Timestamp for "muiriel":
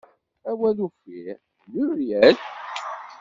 1.71-2.37